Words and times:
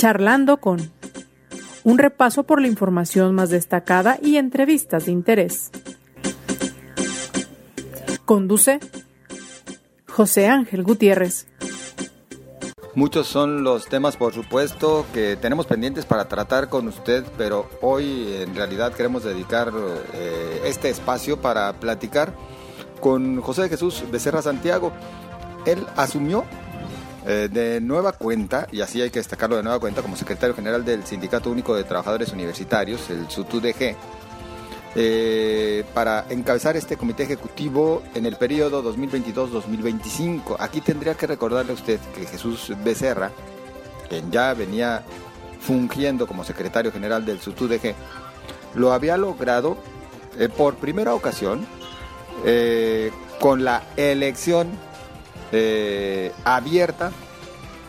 Charlando 0.00 0.56
con 0.62 0.90
un 1.84 1.98
repaso 1.98 2.44
por 2.44 2.62
la 2.62 2.68
información 2.68 3.34
más 3.34 3.50
destacada 3.50 4.18
y 4.22 4.38
entrevistas 4.38 5.04
de 5.04 5.12
interés. 5.12 5.70
Conduce 8.24 8.80
José 10.08 10.48
Ángel 10.48 10.84
Gutiérrez. 10.84 11.48
Muchos 12.94 13.26
son 13.26 13.62
los 13.62 13.88
temas, 13.88 14.16
por 14.16 14.32
supuesto, 14.32 15.04
que 15.12 15.36
tenemos 15.36 15.66
pendientes 15.66 16.06
para 16.06 16.28
tratar 16.28 16.70
con 16.70 16.88
usted, 16.88 17.22
pero 17.36 17.68
hoy 17.82 18.36
en 18.40 18.54
realidad 18.54 18.94
queremos 18.94 19.22
dedicar 19.22 19.70
eh, 20.14 20.62
este 20.64 20.88
espacio 20.88 21.42
para 21.42 21.74
platicar 21.74 22.32
con 23.02 23.42
José 23.42 23.68
Jesús 23.68 24.02
Becerra 24.10 24.40
Santiago. 24.40 24.92
Él 25.66 25.84
asumió 25.94 26.46
eh, 27.26 27.48
de 27.52 27.80
nueva 27.82 28.12
cuenta, 28.12 28.66
y 28.72 28.80
así 28.80 29.02
hay 29.02 29.10
que 29.10 29.18
destacarlo 29.18 29.56
de 29.56 29.62
nueva 29.62 29.78
cuenta, 29.78 30.00
como 30.00 30.16
secretario 30.16 30.54
general 30.54 30.84
del 30.84 31.04
Sindicato 31.04 31.50
Único 31.50 31.74
de 31.74 31.84
Trabajadores 31.84 32.32
Universitarios, 32.32 33.10
el 33.10 33.28
SUTUDG, 33.28 33.94
eh, 34.96 35.84
para 35.92 36.24
encabezar 36.30 36.76
este 36.76 36.96
comité 36.96 37.24
ejecutivo 37.24 38.02
en 38.14 38.24
el 38.24 38.36
periodo 38.36 38.82
2022-2025. 38.82 40.56
Aquí 40.58 40.80
tendría 40.80 41.14
que 41.14 41.26
recordarle 41.26 41.72
a 41.72 41.74
usted 41.74 42.00
que 42.14 42.24
Jesús 42.24 42.72
Becerra, 42.82 43.30
quien 44.08 44.30
ya 44.30 44.54
venía 44.54 45.02
fungiendo 45.60 46.26
como 46.26 46.42
secretario 46.42 46.90
general 46.90 47.26
del 47.26 47.38
SUTUDG, 47.38 47.94
lo 48.74 48.92
había 48.94 49.18
logrado 49.18 49.76
eh, 50.38 50.48
por 50.48 50.76
primera 50.76 51.14
ocasión 51.14 51.66
con 53.38 53.64
la 53.64 53.82
elección 53.98 54.70
eh, 55.52 56.32
abierta 56.44 57.12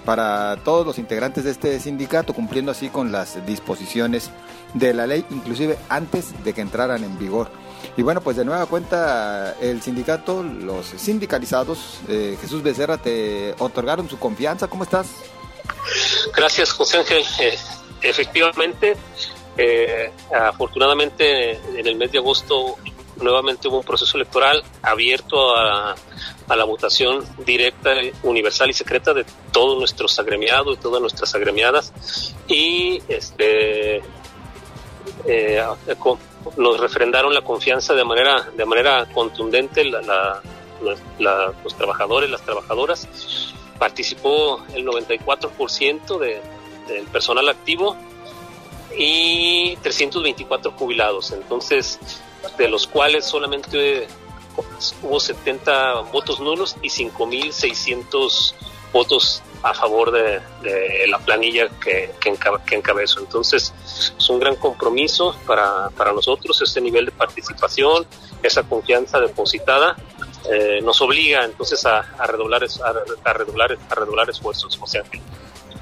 para 0.06 0.58
todos 0.64 0.86
los 0.86 0.98
integrantes 0.98 1.44
de 1.44 1.52
este 1.52 1.80
sindicato, 1.80 2.34
cumpliendo 2.34 2.72
así 2.72 2.90
con 2.90 3.12
las 3.12 3.46
disposiciones 3.46 4.32
de 4.74 4.94
la 4.94 5.06
ley, 5.06 5.26
inclusive 5.30 5.78
antes 5.90 6.44
de 6.44 6.54
que 6.54 6.62
entraran 6.62 7.04
en 7.04 7.20
vigor. 7.20 7.50
Y 7.98 8.02
bueno, 8.02 8.22
pues 8.22 8.38
de 8.38 8.46
nueva 8.46 8.66
cuenta, 8.66 9.56
el 9.62 9.82
sindicato, 9.82 10.44
los 10.44 10.88
sindicalizados, 10.88 12.00
eh, 12.08 12.38
Jesús 12.42 12.64
Becerra, 12.64 12.98
te 12.98 13.54
otorgaron 13.60 14.10
su 14.10 14.18
confianza. 14.18 14.68
¿Cómo 14.68 14.84
estás? 14.84 15.08
Gracias, 16.36 16.72
José 16.72 16.98
Ángel. 17.00 17.24
Eh, 17.40 17.58
efectivamente, 18.02 18.96
afortunadamente 20.34 21.52
en 21.78 21.86
el 21.86 21.96
mes 21.96 22.12
de 22.12 22.18
agosto 22.18 22.78
nuevamente 23.22 23.68
hubo 23.68 23.80
un 23.80 23.84
proceso 23.84 24.18
electoral 24.18 24.64
abierto 24.82 25.56
a, 25.56 25.96
la 26.48 26.64
votación 26.66 27.24
directa, 27.46 27.94
universal 28.24 28.70
y 28.70 28.74
secreta 28.74 29.14
de 29.14 29.26
todos 29.52 29.78
nuestros 29.78 30.18
agremiados, 30.20 30.78
de 30.78 30.82
todas 30.82 31.02
nuestras 31.02 31.34
agremiadas 31.36 31.94
y 32.48 33.02
este 33.08 34.02
eh, 35.26 35.64
nos 36.58 36.80
refrendaron 36.80 37.34
la 37.34 37.42
confianza 37.42 37.94
de 37.94 38.04
manera 38.04 38.48
de 38.56 38.66
manera 38.66 39.06
contundente 39.14 39.84
los 39.86 41.78
trabajadores, 41.78 42.30
las 42.30 42.42
trabajadoras. 42.42 43.08
Participó 43.78 44.64
el 44.74 44.86
94% 44.86 46.20
de, 46.20 46.42
del 46.88 47.06
personal 47.08 47.50
activo 47.50 47.96
y 48.98 49.76
324 49.78 50.72
jubilados. 50.72 51.32
Entonces, 51.32 52.00
de 52.58 52.68
los 52.68 52.88
cuales 52.88 53.26
solamente 53.26 54.08
hubo 55.04 55.20
70 55.20 56.02
votos 56.12 56.40
nulos 56.40 56.76
y 56.82 56.90
5.600 56.90 58.54
votos 58.94 59.42
a 59.64 59.74
favor 59.74 60.12
de, 60.12 60.42
la 61.08 61.20
planilla 61.20 61.70
que, 61.70 62.12
que, 62.20 62.76
encabezo. 62.76 63.20
Entonces, 63.20 63.74
es 64.18 64.30
un 64.30 64.40
gran 64.40 64.56
compromiso 64.56 65.36
para, 65.46 65.90
para 65.92 66.14
nosotros, 66.14 66.62
este 66.62 66.82
nivel 66.82 67.06
de 67.06 67.12
participación, 67.12 68.06
esa 68.42 68.64
confianza 68.64 69.20
depositada, 69.20 69.96
eh, 70.52 70.80
nos 70.82 71.00
obliga 71.02 71.46
entonces 71.46 71.86
a, 71.86 72.00
a 72.00 72.28
redoblar, 72.28 72.64
a, 72.64 73.34
redoblar, 73.34 73.78
a 73.90 73.96
redoblar 73.96 74.30
esfuerzos, 74.30 74.76
José 74.78 75.00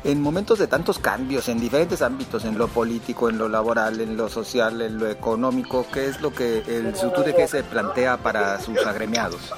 en 0.04 0.22
momentos 0.22 0.60
de 0.60 0.68
tantos 0.68 1.00
cambios 1.00 1.50
en 1.50 1.60
diferentes 1.60 2.02
ámbitos, 2.02 2.46
en 2.46 2.58
lo 2.58 2.68
político, 2.68 3.30
en 3.30 3.38
lo 3.38 3.50
laboral, 3.50 4.00
en 4.00 4.16
lo 4.16 4.30
social, 4.30 4.82
en 4.82 4.98
lo 4.98 5.10
económico, 5.10 5.86
¿qué 5.92 6.08
es 6.08 6.22
lo 6.22 6.32
que 6.32 6.60
el 6.60 6.94
que 7.36 7.48
se 7.48 7.64
plantea 7.64 8.18
para 8.18 8.60
sus 8.60 8.78
agremiados? 8.86 9.54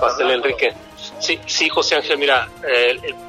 Pastel 0.00 0.30
Enrique. 0.30 0.72
Sí, 1.18 1.38
sí, 1.46 1.68
José 1.68 1.96
Ángel, 1.96 2.18
mira, 2.18 2.48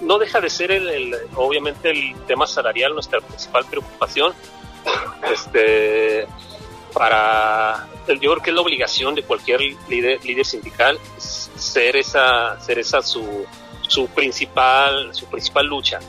no 0.02 0.18
deja 0.18 0.40
de 0.40 0.50
ser 0.50 0.72
el, 0.72 1.16
obviamente 1.36 1.92
el 1.92 2.16
tema 2.26 2.48
salarial 2.48 2.94
nuestra 2.94 3.20
principal 3.20 3.66
preocupación. 3.66 4.34
Este, 5.32 6.26
para, 6.94 7.88
yo 8.08 8.32
creo 8.32 8.38
que 8.38 8.50
es 8.52 8.56
la 8.56 8.62
obligación 8.62 9.16
de 9.16 9.24
cualquier 9.24 9.60
líder, 9.90 10.24
líder 10.24 10.46
sindical 10.46 10.98
ser 11.18 11.98
esa, 11.98 12.60
ser 12.62 12.80
esa 12.80 13.02
su 13.02 13.46
su 13.88 14.08
principal, 14.08 15.14
su 15.14 15.26
principal 15.26 15.66
lucha. 15.66 16.00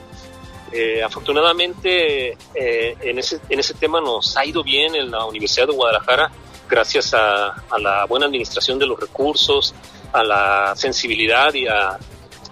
Eh, 0.71 1.03
afortunadamente 1.03 2.37
eh, 2.55 2.97
en, 3.00 3.19
ese, 3.19 3.41
en 3.49 3.59
ese 3.59 3.72
tema 3.72 4.03
nos 4.03 4.37
ha 4.37 4.44
ido 4.44 4.62
bien 4.62 4.94
en 4.94 5.11
la 5.11 5.25
Universidad 5.25 5.66
de 5.66 5.72
Guadalajara 5.72 6.31
gracias 6.69 7.15
a, 7.15 7.55
la 7.78 8.05
buena 8.05 8.27
administración 8.27 8.78
de 8.78 8.87
los 8.87 9.00
recursos, 9.00 9.75
a 10.12 10.22
la 10.22 10.75
sensibilidad 10.77 11.55
y 11.55 11.66
a, 11.66 11.99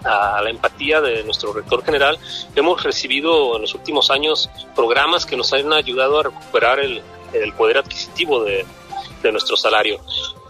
la 0.03 0.49
empatía 0.49 1.01
de 1.01 1.23
nuestro 1.25 1.51
rector 1.51 1.83
general. 1.83 2.17
Hemos 2.55 2.81
recibido 2.81 3.57
en 3.57 3.63
los 3.63 3.75
últimos 3.75 4.09
años 4.09 4.49
programas 4.73 5.25
que 5.25 5.35
nos 5.35 5.51
han 5.51 5.73
ayudado 5.73 6.19
a 6.19 6.23
recuperar 6.23 6.79
el, 6.79 7.01
el 7.33 7.51
poder 7.53 7.79
adquisitivo 7.79 8.41
de, 8.43 8.65
de 9.21 9.31
nuestro 9.31 9.57
salario. 9.57 9.99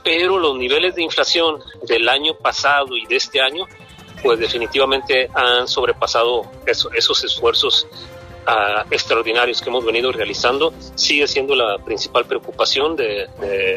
Pero 0.04 0.38
los 0.38 0.56
niveles 0.58 0.94
de 0.96 1.02
inflación 1.02 1.60
del 1.88 2.08
año 2.08 2.36
pasado 2.36 2.96
y 2.96 3.08
de 3.08 3.16
este 3.16 3.42
año 3.42 3.66
pues 4.28 4.40
definitivamente 4.40 5.30
han 5.34 5.70
sobrepasado 5.70 6.52
esos 6.66 7.24
esfuerzos 7.24 7.88
ah, 8.46 8.84
extraordinarios 8.92 9.62
que 9.62 9.70
hemos 9.70 9.86
venido 9.86 10.12
realizando. 10.12 10.74
Sigue 10.96 11.30
siendo 11.30 11.56
la 11.56 11.78
principal 11.78 12.26
preocupación 12.26 12.98
de, 12.98 13.30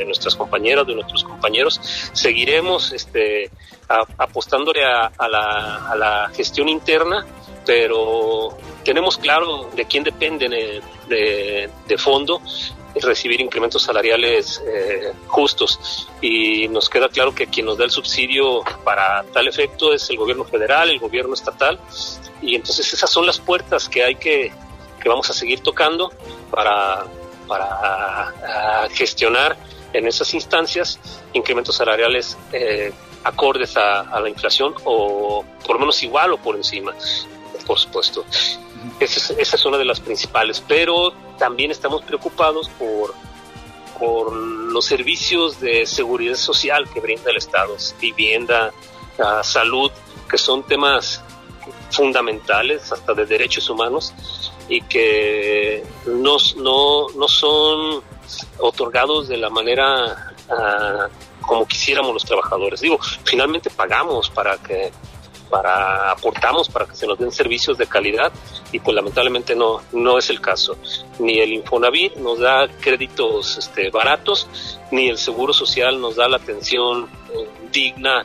nuestras 0.07 0.35
compañeras, 0.35 0.89
de 0.89 0.97
nuestros 0.97 1.23
compañeros. 1.23 1.81
Seguiremos 2.13 2.93
este, 2.93 3.49
apostándole 3.87 4.85
a, 4.85 5.13
la, 5.29 6.33
gestión 6.35 6.69
interna, 6.69 7.25
pero 7.65 8.59
tenemos 8.91 9.19
claro 9.19 9.71
de 9.77 9.85
quién 9.85 10.03
depende 10.03 10.49
de, 11.09 11.71
de 11.87 11.97
fondo 11.97 12.43
recibir 12.97 13.41
incrementos 13.41 13.85
salariales 13.85 14.61
eh, 14.67 15.13
justos. 15.29 16.09
Y 16.21 16.67
nos 16.67 16.91
queda 16.91 17.09
claro 17.09 17.33
que 17.33 17.47
quien 17.47 17.67
nos 17.67 17.79
da 17.79 17.85
el 17.85 17.93
subsidio 17.93 18.65
para 18.83 19.23
tal 19.33 19.47
efecto 19.47 19.93
es 19.93 20.11
el 20.11 20.17
gobierno 20.17 20.45
federal, 20.45 20.91
el 20.91 20.99
gobierno 20.99 21.35
estatal. 21.35 21.79
Y 22.43 22.57
entonces 22.57 22.93
esas 22.93 23.09
son 23.09 23.27
las 23.27 23.39
puertas 23.39 23.89
que 23.89 24.03
hay 24.03 24.17
que, 24.17 24.53
que 25.01 25.09
vamos 25.09 25.31
a 25.31 25.35
seguir 25.35 25.61
tocando 25.61 26.11
para, 26.51 27.05
para 27.47 28.89
gestionar 28.91 29.57
en 29.93 30.09
esas 30.09 30.35
instancias 30.35 30.99
incrementos 31.33 31.77
salariales 31.77 32.37
eh, 32.53 32.93
acordes 33.23 33.77
a, 33.77 34.01
a 34.01 34.19
la 34.19 34.29
inflación 34.29 34.75
o 34.83 35.45
por 35.65 35.77
lo 35.77 35.79
menos 35.79 36.03
igual 36.03 36.33
o 36.33 36.39
por 36.39 36.57
encima, 36.57 36.93
por 37.71 37.79
supuesto. 37.79 38.25
Esa 38.99 39.33
es, 39.39 39.65
una 39.65 39.79
de 39.79 39.85
las 39.85 40.01
principales, 40.01 40.61
pero 40.67 41.13
también 41.39 41.71
estamos 41.71 42.03
preocupados 42.03 42.69
por, 42.71 43.15
por 43.97 44.33
los 44.33 44.85
servicios 44.85 45.61
de 45.61 45.87
seguridad 45.87 46.35
social 46.35 46.91
que 46.91 46.99
brinda 46.99 47.31
el 47.31 47.37
Estado, 47.37 47.77
vivienda, 48.01 48.73
ah, 49.21 49.43
salud, 49.45 49.93
que 50.29 50.37
son 50.37 50.65
temas 50.65 51.23
fundamentales, 51.93 52.91
hasta 52.91 53.15
de 53.15 53.25
derechos 53.25 53.71
humanos, 53.71 54.13
y 54.69 54.83
que 54.83 55.85
no, 56.07 56.39
no, 56.57 57.07
no 57.11 57.29
son 57.29 58.03
otorgados 58.59 59.29
de 59.29 59.37
la 59.37 59.49
manera 59.49 60.35
ah, 60.51 61.07
como 61.41 61.65
quisiéramos 61.69 62.15
los 62.15 62.25
trabajadores. 62.25 62.81
Digo, 62.81 62.99
finalmente 63.23 63.71
pagamos 63.71 64.29
para 64.29 64.57
que 64.59 64.91
para 65.51 66.11
aportamos 66.11 66.69
para 66.69 66.87
que 66.87 66.95
se 66.95 67.07
nos 67.07 67.19
den 67.19 67.33
servicios 67.33 67.77
de 67.77 67.87
calidad 67.87 68.33
y 68.73 68.79
pues 68.81 68.95
lamentablemente 68.95 69.55
no 69.55 69.83
no 69.93 70.19
es 70.19 70.31
el 70.31 70.41
caso. 70.41 70.77
Ni 71.19 71.39
el 71.41 71.53
Infonavit 71.53 72.17
nos 72.17 72.39
da 72.39 72.69
créditos 72.81 73.59
este, 73.59 73.91
baratos 73.91 74.49
ni 74.91 75.09
el 75.09 75.19
Seguro 75.19 75.53
Social 75.53 76.01
nos 76.01 76.17
da 76.17 76.29
la 76.29 76.37
atención 76.37 77.09
eh, 77.35 77.49
digna 77.73 78.25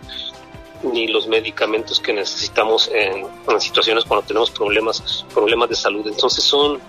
ni 0.83 1.07
los 1.07 1.27
medicamentos 1.27 1.99
que 1.99 2.13
necesitamos 2.13 2.89
en, 2.93 3.25
situaciones 3.59 4.03
cuando 4.03 4.25
tenemos 4.27 4.51
problemas 4.51 5.25
problemas 5.33 5.69
de 5.69 5.75
salud. 5.75 6.05
Entonces 6.07 6.43
son 6.43 6.79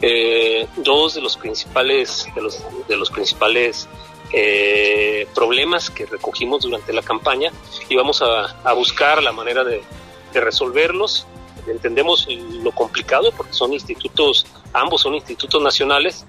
eh, 0.00 0.66
dos 0.76 1.14
de 1.14 1.20
los 1.20 1.36
principales 1.36 2.28
de 2.34 2.42
los 2.42 2.62
de 2.88 2.96
los 2.96 3.10
principales 3.10 3.88
eh, 4.32 5.26
problemas 5.34 5.90
que 5.90 6.06
recogimos 6.06 6.62
durante 6.62 6.92
la 6.92 7.02
campaña 7.02 7.50
y 7.88 7.96
vamos 7.96 8.22
a, 8.22 8.72
buscar 8.74 9.22
la 9.22 9.32
manera 9.32 9.64
de, 9.64 9.82
resolverlos. 10.32 11.26
Entendemos 11.66 12.28
lo 12.62 12.70
complicado 12.70 13.32
porque 13.32 13.52
son 13.52 13.72
institutos, 13.72 14.46
ambos 14.72 15.02
son 15.02 15.16
institutos 15.16 15.60
nacionales, 15.60 16.24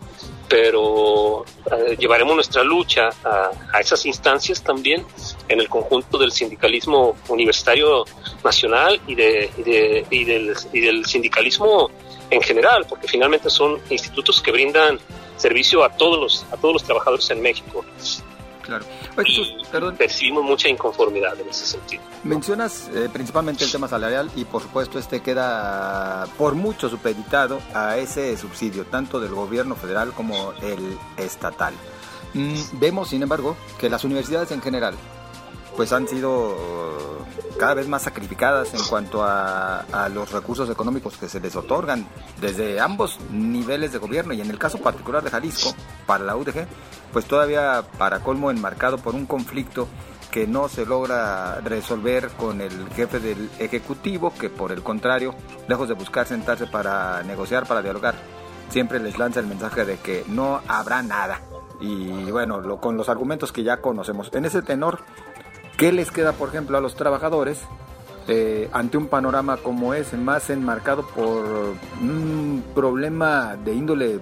pero 0.50 1.46
eh, 1.72 1.96
llevaremos 1.98 2.36
nuestra 2.36 2.64
lucha 2.64 3.10
a, 3.24 3.80
esas 3.80 4.06
instancias 4.06 4.64
también 4.64 5.06
en 5.48 5.60
el 5.60 5.70
conjunto 5.70 6.18
del 6.18 6.32
sindicalismo 6.32 7.16
universitario 7.30 8.06
nacional 8.44 9.00
y, 9.08 9.16
de, 9.16 9.52
y, 10.10 10.24
del, 10.26 10.54
y 10.74 10.80
del 10.82 11.06
sindicalismo 11.06 11.90
en 12.32 12.42
general, 12.42 12.86
porque 12.90 13.08
finalmente 13.08 13.50
son 13.50 13.80
institutos 13.90 14.42
que 14.42 14.52
brindan 14.52 15.00
servicio 15.42 15.84
a 15.84 15.90
todos 15.90 16.20
los, 16.20 16.46
a 16.52 16.58
todos 16.58 16.74
los 16.74 16.84
trabajadores 16.84 17.30
en 17.32 17.42
México. 17.42 17.84
Claro. 18.62 18.86
percibimos 19.98 20.44
mucha 20.44 20.70
inconformidad 20.70 21.38
en 21.40 21.50
ese 21.50 21.66
sentido. 21.66 22.04
Mencionas 22.24 22.90
eh, 22.94 23.10
principalmente 23.12 23.66
el 23.66 23.72
tema 23.72 23.88
salarial 23.88 24.30
y 24.36 24.46
por 24.46 24.62
supuesto 24.62 25.00
este 25.00 25.22
queda 25.22 26.26
por 26.38 26.56
mucho 26.56 26.88
supeditado 26.88 27.60
a 27.74 27.98
ese 27.98 28.38
subsidio, 28.38 28.86
tanto 28.86 29.20
del 29.20 29.34
gobierno 29.34 29.76
federal 29.76 30.14
como 30.14 30.54
el 30.62 30.98
estatal. 31.18 31.74
Mm, 32.34 32.56
vemos, 32.74 33.10
sin 33.10 33.24
embargo, 33.24 33.58
que 33.80 33.90
las 33.90 34.04
universidades 34.06 34.52
en 34.52 34.62
general 34.62 34.96
pues 35.82 35.94
han 35.94 36.08
sido 36.08 36.56
cada 37.58 37.74
vez 37.74 37.88
más 37.88 38.04
sacrificadas 38.04 38.72
en 38.76 38.84
cuanto 38.84 39.24
a, 39.24 39.84
los 40.14 40.32
recursos 40.32 40.70
económicos 40.70 41.18
que 41.18 41.28
se 41.28 41.40
les 41.40 41.56
otorgan 41.56 42.06
desde 42.40 42.80
ambos 42.80 43.18
niveles 43.32 43.92
de 43.92 43.98
gobierno 43.98 44.32
y 44.32 44.42
en 44.42 44.52
el 44.52 44.60
caso 44.60 44.78
particular 44.78 45.24
de 45.24 45.32
Jalisco, 45.32 45.74
para 46.06 46.24
la 46.24 46.36
UDG, 46.36 46.68
pues 47.12 47.26
todavía 47.26 47.84
para 47.98 48.20
colmo 48.20 48.52
enmarcado 48.52 49.00
por 49.00 49.16
un 49.16 49.26
conflicto 49.26 49.88
que 50.30 50.46
no 50.46 50.70
se 50.70 50.86
logra 50.86 51.60
resolver 51.62 52.30
con 52.38 52.62
el 52.62 52.88
jefe 52.90 53.20
del 53.20 53.50
Ejecutivo, 53.58 54.32
que 54.40 54.52
por 54.52 54.72
el 54.72 54.84
contrario, 54.84 55.34
lejos 55.68 55.88
de 55.88 55.96
buscar 55.96 56.28
sentarse 56.28 56.68
para 56.68 57.24
negociar, 57.24 57.66
para 57.66 57.82
dialogar, 57.82 58.14
siempre 58.70 59.00
les 59.00 59.18
lanza 59.18 59.40
el 59.40 59.48
mensaje 59.48 59.84
de 59.84 59.98
que 59.98 60.26
no 60.28 60.62
habrá 60.68 61.02
nada. 61.02 61.42
Y 61.80 62.30
bueno, 62.30 62.80
con 62.80 62.96
los 62.96 63.10
argumentos 63.10 63.52
que 63.52 63.64
ya 63.64 63.78
conocemos. 63.78 64.30
En 64.34 64.46
ese 64.46 64.62
tenor, 64.62 65.04
¿Qué 65.82 65.92
les 65.92 66.12
queda, 66.12 66.34
por 66.34 66.50
ejemplo, 66.50 66.78
a 66.78 66.80
los 66.80 66.94
trabajadores 66.94 67.58
eh, 68.28 68.70
ante 68.72 68.98
un 68.98 69.08
panorama 69.08 69.58
como 69.58 69.96
ese, 69.96 70.16
más 70.16 70.52
enmarcado 70.52 71.08
por 71.08 71.74
un 72.00 72.64
problema 72.76 73.56
de 73.56 73.74
índole 73.74 74.20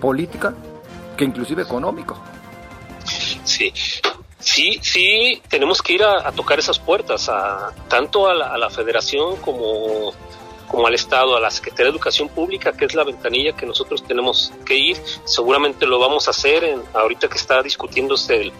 política 0.00 0.54
que 1.14 1.26
inclusive 1.26 1.60
económico? 1.60 2.18
Sí, 3.04 3.70
sí, 4.38 4.78
sí, 4.80 5.42
tenemos 5.50 5.82
que 5.82 5.92
ir 5.92 6.04
a, 6.04 6.32
tocar 6.32 6.58
esas 6.58 6.78
puertas, 6.78 7.28
a, 7.28 7.70
tanto 7.88 8.26
a 8.26 8.34
la, 8.34 8.70
federación 8.70 9.36
como 9.42 10.14
como 10.68 10.86
al 10.86 10.94
Estado, 10.94 11.36
a 11.36 11.40
la 11.40 11.50
Secretaría 11.50 11.86
de 11.86 11.90
Educación 11.92 12.28
Pública, 12.30 12.72
que 12.72 12.86
es 12.86 12.94
la 12.94 13.04
ventanilla 13.04 13.52
que 13.52 13.66
nosotros 13.66 14.04
tenemos 14.04 14.52
que 14.64 14.76
ir. 14.76 14.96
Seguramente 15.24 15.86
lo 15.86 15.98
vamos 15.98 16.28
a 16.28 16.30
hacer 16.30 16.64
en, 16.64 16.82
ahorita 16.94 17.28
que 17.28 17.36
está 17.36 17.62
discutiéndose 17.62 18.40
el, 18.40 18.52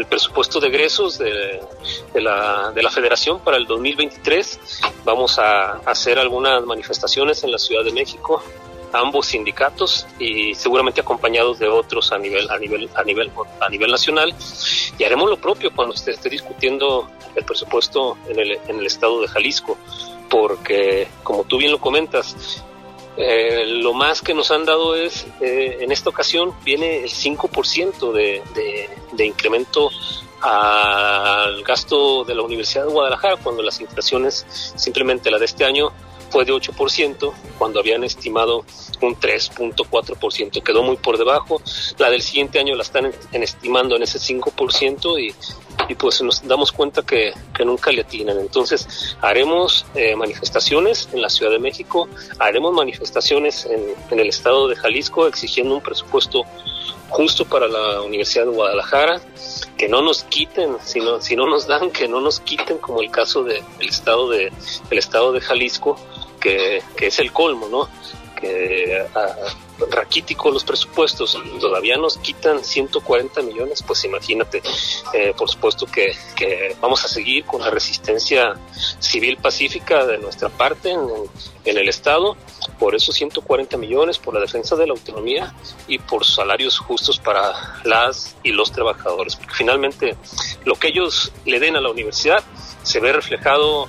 el 0.00 0.06
presupuesto 0.06 0.60
de 0.60 0.68
egresos 0.68 1.18
de, 1.18 1.60
la, 2.14 2.72
de 2.74 2.82
la 2.82 2.90
federación 2.90 3.38
para 3.40 3.58
el 3.58 3.66
2023. 3.66 4.58
Vamos 5.04 5.38
a 5.38 5.72
hacer 5.84 6.18
algunas 6.18 6.64
manifestaciones 6.64 7.44
en 7.44 7.52
la 7.52 7.58
Ciudad 7.58 7.84
de 7.84 7.92
México, 7.92 8.42
ambos 8.94 9.26
sindicatos 9.26 10.06
y 10.18 10.54
seguramente 10.54 11.02
acompañados 11.02 11.58
de 11.58 11.68
otros 11.68 12.12
a 12.12 12.18
nivel 12.18 12.50
a 12.50 12.58
nivel 12.58 12.88
a 12.94 13.04
nivel 13.04 13.30
a 13.60 13.68
nivel 13.68 13.90
nacional 13.90 14.34
y 14.98 15.04
haremos 15.04 15.30
lo 15.30 15.36
propio 15.36 15.70
cuando 15.72 15.94
se 15.94 16.10
esté 16.10 16.28
discutiendo 16.28 17.08
el 17.36 17.44
presupuesto 17.44 18.16
en 18.26 18.40
el 18.80 18.86
estado 18.86 19.20
de 19.20 19.28
Jalisco 19.28 19.78
porque 20.28 21.06
como 21.22 21.44
tú 21.44 21.58
bien 21.58 21.70
lo 21.70 21.78
comentas 21.78 22.64
eh, 23.20 23.66
lo 23.66 23.92
más 23.92 24.22
que 24.22 24.34
nos 24.34 24.50
han 24.50 24.64
dado 24.64 24.94
es, 24.94 25.26
eh, 25.40 25.78
en 25.80 25.92
esta 25.92 26.10
ocasión, 26.10 26.54
viene 26.64 26.98
el 27.04 27.10
5% 27.10 28.12
de, 28.12 28.42
de, 28.54 28.90
de 29.12 29.26
incremento 29.26 29.90
al 30.42 31.62
gasto 31.62 32.24
de 32.24 32.34
la 32.34 32.42
Universidad 32.42 32.86
de 32.86 32.92
Guadalajara, 32.92 33.36
cuando 33.36 33.62
las 33.62 33.80
inflaciones, 33.80 34.46
simplemente 34.76 35.30
la 35.30 35.38
de 35.38 35.44
este 35.44 35.64
año, 35.64 35.92
fue 36.30 36.44
de 36.44 36.52
8%, 36.52 37.32
cuando 37.58 37.80
habían 37.80 38.04
estimado 38.04 38.64
un 39.00 39.16
3.4%, 39.16 40.62
quedó 40.62 40.82
muy 40.82 40.96
por 40.96 41.18
debajo. 41.18 41.60
La 41.98 42.08
del 42.08 42.22
siguiente 42.22 42.58
año 42.58 42.74
la 42.76 42.82
están 42.82 43.12
estimando 43.32 43.96
en 43.96 44.02
ese 44.02 44.18
5% 44.18 45.20
y, 45.20 45.34
y 45.90 45.96
pues 45.96 46.22
nos 46.22 46.46
damos 46.46 46.70
cuenta 46.70 47.02
que, 47.02 47.32
que 47.52 47.64
nunca 47.64 47.90
le 47.90 48.02
atinan. 48.02 48.38
Entonces 48.38 49.16
haremos 49.20 49.84
eh, 49.96 50.14
manifestaciones 50.14 51.08
en 51.12 51.20
la 51.20 51.28
Ciudad 51.28 51.50
de 51.50 51.58
México, 51.58 52.08
haremos 52.38 52.72
manifestaciones 52.72 53.66
en, 53.66 53.84
en 54.08 54.20
el 54.20 54.28
estado 54.28 54.68
de 54.68 54.76
Jalisco 54.76 55.26
exigiendo 55.26 55.74
un 55.74 55.82
presupuesto 55.82 56.44
justo 57.08 57.44
para 57.44 57.66
la 57.66 58.02
Universidad 58.02 58.44
de 58.44 58.52
Guadalajara, 58.52 59.20
que 59.76 59.88
no 59.88 60.00
nos 60.00 60.22
quiten, 60.22 60.76
si 60.84 61.00
no, 61.00 61.20
si 61.20 61.34
no 61.34 61.48
nos 61.48 61.66
dan, 61.66 61.90
que 61.90 62.06
no 62.06 62.20
nos 62.20 62.38
quiten, 62.38 62.78
como 62.78 63.00
el 63.00 63.10
caso 63.10 63.42
del 63.42 63.64
estado 63.80 64.30
de 64.30 64.52
el 64.90 64.98
estado 64.98 65.32
de 65.32 65.40
Jalisco, 65.40 65.96
que, 66.40 66.84
que 66.96 67.08
es 67.08 67.18
el 67.18 67.32
colmo, 67.32 67.68
¿no? 67.68 67.88
Ah, 69.14 69.34
raquítico 69.90 70.50
los 70.50 70.64
presupuestos, 70.64 71.38
todavía 71.58 71.96
nos 71.96 72.18
quitan 72.18 72.62
140 72.62 73.42
millones, 73.42 73.82
pues 73.82 74.04
imagínate, 74.04 74.62
eh, 75.14 75.32
por 75.36 75.48
supuesto 75.48 75.86
que, 75.86 76.12
que, 76.36 76.76
vamos 76.80 77.04
a 77.04 77.08
seguir 77.08 77.44
con 77.44 77.60
la 77.60 77.70
resistencia 77.70 78.54
civil 78.98 79.38
pacífica 79.38 80.04
de 80.06 80.18
nuestra 80.18 80.48
parte 80.48 80.90
en, 80.90 81.00
el 81.64 81.88
Estado, 81.88 82.36
por 82.78 82.94
esos 82.94 83.14
140 83.14 83.76
millones, 83.76 84.18
por 84.18 84.34
la 84.34 84.40
defensa 84.40 84.76
de 84.76 84.86
la 84.86 84.92
autonomía 84.92 85.54
y 85.86 85.98
por 85.98 86.26
salarios 86.26 86.78
justos 86.78 87.18
para 87.18 87.52
las 87.84 88.36
y 88.42 88.52
los 88.52 88.72
trabajadores, 88.72 89.36
porque 89.36 89.54
finalmente 89.54 90.16
lo 90.64 90.74
que 90.74 90.88
ellos 90.88 91.32
le 91.44 91.60
den 91.60 91.76
a 91.76 91.80
la 91.80 91.90
universidad 91.90 92.42
se 92.82 92.98
ve 92.98 93.12
reflejado, 93.12 93.88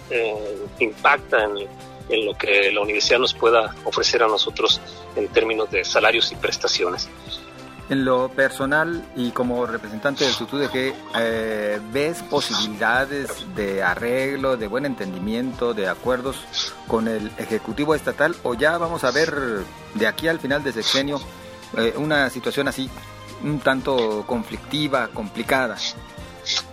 impacta 0.79 1.43
en 1.45 1.67
en 2.11 2.25
lo 2.25 2.37
que 2.37 2.71
la 2.71 2.81
universidad 2.81 3.19
nos 3.19 3.33
pueda 3.33 3.73
ofrecer 3.85 4.21
a 4.21 4.27
nosotros 4.27 4.79
en 5.15 5.27
términos 5.29 5.71
de 5.71 5.83
salarios 5.83 6.31
y 6.31 6.35
prestaciones. 6.35 7.09
En 7.89 8.05
lo 8.05 8.29
personal 8.29 9.03
y 9.17 9.31
como 9.31 9.65
representante 9.65 10.23
del 10.23 10.33
SUTUDG, 10.33 10.93
eh, 11.17 11.79
¿ves 11.91 12.23
posibilidades 12.23 13.45
de 13.53 13.83
arreglo, 13.83 14.55
de 14.55 14.67
buen 14.67 14.85
entendimiento, 14.85 15.73
de 15.73 15.89
acuerdos 15.89 16.37
con 16.87 17.09
el 17.09 17.31
Ejecutivo 17.37 17.93
Estatal 17.93 18.33
o 18.43 18.53
ya 18.53 18.77
vamos 18.77 19.03
a 19.03 19.11
ver 19.11 19.33
de 19.95 20.07
aquí 20.07 20.29
al 20.29 20.39
final 20.39 20.63
de 20.63 20.71
sexenio 20.71 21.19
eh, 21.77 21.93
una 21.97 22.29
situación 22.29 22.69
así 22.69 22.89
un 23.43 23.59
tanto 23.59 24.23
conflictiva, 24.25 25.09
complicada? 25.09 25.75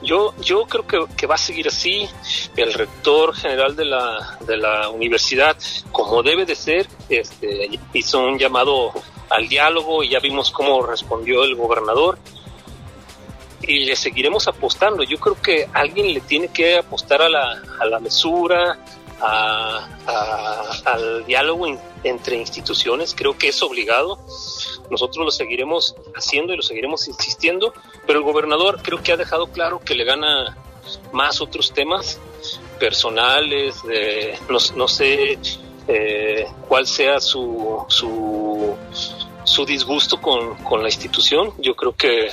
Yo, 0.02 0.34
yo 0.40 0.64
creo 0.66 1.08
que, 1.08 1.26
va 1.26 1.34
a 1.34 1.38
seguir 1.38 1.68
así. 1.68 2.08
El 2.56 2.72
rector 2.72 3.34
general 3.34 3.76
de 3.76 3.84
la, 3.84 4.38
de 4.40 4.56
la 4.56 4.88
universidad, 4.90 5.56
como 5.92 6.22
debe 6.22 6.44
de 6.44 6.54
ser, 6.54 6.87
este, 7.08 7.70
hizo 7.92 8.20
un 8.20 8.38
llamado 8.38 8.92
al 9.30 9.48
diálogo 9.48 10.02
y 10.02 10.10
ya 10.10 10.20
vimos 10.20 10.50
cómo 10.50 10.82
respondió 10.82 11.44
el 11.44 11.54
gobernador. 11.54 12.18
Y 13.60 13.84
le 13.84 13.96
seguiremos 13.96 14.48
apostando. 14.48 15.02
Yo 15.02 15.18
creo 15.18 15.40
que 15.40 15.68
alguien 15.72 16.14
le 16.14 16.20
tiene 16.20 16.48
que 16.48 16.78
apostar 16.78 17.22
a 17.22 17.28
la, 17.28 17.60
a 17.80 17.87
la 17.87 17.98
mesura, 17.98 18.78
a, 19.20 19.88
al 20.84 21.26
diálogo 21.26 21.66
entre 22.04 22.37
instituciones. 22.37 23.14
Creo 23.14 23.37
que 23.37 23.48
es 23.48 23.62
obligado 23.62 24.18
nosotros 24.90 25.25
lo 25.25 25.30
seguiremos 25.30 25.95
haciendo 26.14 26.52
y 26.52 26.57
lo 26.57 26.62
seguiremos 26.62 27.09
insistiendo, 27.09 27.73
pero 28.07 28.18
el 28.18 28.25
gobernador 28.25 28.80
creo 28.83 29.02
que 29.02 29.12
ha 29.12 29.16
dejado 29.16 29.49
claro 29.49 29.80
que 29.80 29.95
le 29.95 30.04
gana 30.04 30.57
más 31.12 31.40
otros 31.40 31.73
temas 31.73 32.21
personales, 32.78 33.83
no, 34.75 34.88
sé 34.88 35.38
eh, 35.88 36.47
cuál 36.68 36.87
sea 36.87 37.21
su, 37.21 37.85
su, 37.88 38.76
su 39.45 39.66
disgusto 39.66 40.21
con, 40.21 40.57
con, 40.64 40.83
la 40.83 40.88
institución. 40.88 41.52
Yo 41.59 41.75
creo 41.75 41.95
que, 41.95 42.30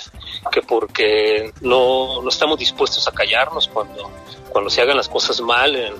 que 0.51 0.61
porque 0.61 1.51
no, 1.61 2.21
no 2.21 2.29
estamos 2.29 2.59
dispuestos 2.59 3.07
a 3.07 3.11
callarnos 3.11 3.67
cuando, 3.67 4.09
cuando 4.49 4.69
se 4.69 4.81
hagan 4.81 4.97
las 4.97 5.09
cosas 5.09 5.41
mal 5.41 5.75
en, 5.75 5.93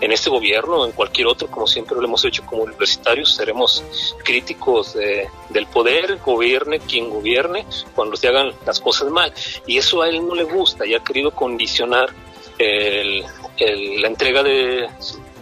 en 0.00 0.12
este 0.12 0.30
gobierno, 0.30 0.84
en 0.84 0.92
cualquier 0.92 1.28
otro, 1.28 1.48
como 1.48 1.66
siempre 1.66 1.96
lo 1.96 2.04
hemos 2.04 2.24
hecho 2.24 2.44
como 2.44 2.62
universitarios, 2.62 3.34
seremos 3.34 3.84
críticos 4.24 4.94
del 4.94 5.66
poder, 5.66 6.18
gobierne 6.24 6.80
quien 6.80 7.08
gobierne, 7.10 7.66
cuando 7.94 8.16
se 8.16 8.28
hagan 8.28 8.52
las 8.66 8.80
cosas 8.80 9.10
mal. 9.10 9.32
Y 9.66 9.78
eso 9.78 10.02
a 10.02 10.08
él 10.08 10.26
no 10.26 10.34
le 10.34 10.44
gusta 10.44 10.86
y 10.86 10.94
ha 10.94 11.00
querido 11.00 11.30
condicionar 11.30 12.10
la 12.58 14.08
entrega 14.08 14.42
de 14.42 14.88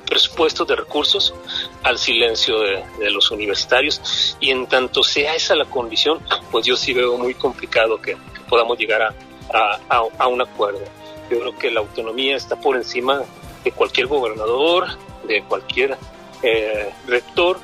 presupuestos 0.06 0.66
de 0.68 0.76
recursos 0.76 1.35
al 1.82 1.99
silencio 1.99 2.61
de, 2.61 3.11
los 3.11 3.30
universitarios 3.30 4.37
y 4.40 4.50
en 4.50 4.66
tanto 4.66 5.02
sea 5.02 5.35
esa 5.35 5.54
la 5.54 5.64
condición, 5.64 6.21
pues 6.50 6.66
yo 6.66 6.76
sí 6.76 6.92
veo 6.92 7.16
muy 7.16 7.35
complicado 7.35 8.00
que, 8.00 8.16
podamos 8.49 8.78
llegar 8.78 9.00
a, 9.00 9.80
a 10.18 10.26
un 10.26 10.42
acuerdo. 10.42 10.82
Yo 11.30 11.40
creo 11.40 11.59
que 11.59 11.71
la 11.71 11.80
autonomía 11.80 12.37
está 12.37 12.54
por 12.54 12.76
encima 12.76 13.23
de 13.64 13.73
cualquier 13.73 14.07
gobernador, 14.07 14.87
de 15.26 15.42
cualquier 15.45 15.97
eh, 16.42 16.90
rector 17.07 17.59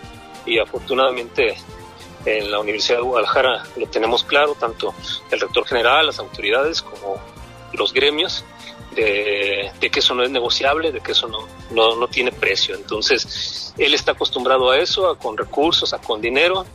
y 0.47 0.59
afortunadamente 0.59 1.57
en 2.25 2.51
la 2.51 2.59
Universidad 2.61 2.99
de 2.99 3.05
Guadalajara 3.05 3.65
lo 3.77 3.87
tenemos 3.87 4.25
claro, 4.25 4.55
tanto 4.55 4.95
el 5.31 5.41
rector 5.41 5.67
general, 5.67 6.07
las 6.07 6.19
autoridades 6.19 6.83
como 6.83 7.17
los 7.73 7.93
gremios, 7.93 8.45
de, 8.95 9.71
que 9.81 10.01
eso 10.01 10.15
no 10.15 10.23
es 10.23 10.31
negociable, 10.31 10.91
de 10.93 11.01
que 11.01 11.13
eso 11.13 11.29
no, 11.29 11.47
no, 11.71 11.97
no, 11.97 12.09
tiene 12.09 12.33
precio. 12.33 12.75
Entonces, 12.75 13.73
él 13.77 13.95
está 13.95 14.13
acostumbrado 14.13 14.71
a 14.71 14.79
eso, 14.79 15.09
a 15.09 15.19
con 15.19 15.37
recursos, 15.37 15.93
a 15.93 15.99
con 15.99 16.21
dinero, 16.21 16.67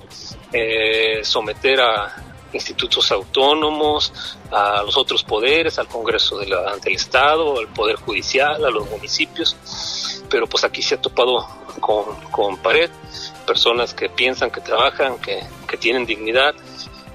eh, 0.52 1.20
someter 1.24 1.82
a 1.82 2.33
institutos 2.54 3.12
autónomos, 3.12 4.38
a 4.52 4.84
los 4.84 4.98
otros 4.98 5.24
poderes, 5.24 5.80
al 5.80 5.88
Congreso 5.88 6.38
de 6.38 6.48
la, 6.48 6.78
del 6.78 6.94
Estado, 6.94 7.60
al 7.60 7.68
Poder 7.68 7.96
Judicial, 7.98 8.64
a 8.64 8.70
los 8.70 8.90
municipios, 8.90 9.56
pero 10.30 10.48
pues 10.48 10.64
aquí 10.64 10.82
se 10.82 10.96
ha 10.96 11.02
topado 11.02 11.48
con, 11.80 12.20
con 12.32 12.58
pared, 12.58 12.90
personas 13.46 13.94
que 13.94 14.10
piensan, 14.10 14.52
que 14.52 14.62
trabajan, 14.62 15.20
que, 15.20 15.42
que 15.68 15.78
tienen 15.78 16.06
dignidad, 16.06 16.54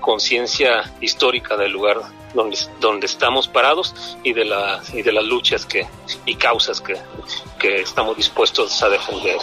conciencia 0.00 0.94
histórica 1.00 1.56
del 1.56 1.72
lugar 1.72 1.98
donde, 2.34 2.58
donde 2.80 3.06
estamos 3.06 3.48
parados 3.48 3.94
y 4.22 4.32
de, 4.32 4.44
la, 4.44 4.80
y 4.92 5.02
de 5.02 5.12
las 5.12 5.24
luchas 5.24 5.66
que, 5.66 5.86
y 6.26 6.34
causas 6.36 6.80
que, 6.80 6.96
que 7.58 7.82
estamos 7.82 8.16
dispuestos 8.16 8.82
a 8.82 8.88
defender. 8.88 9.36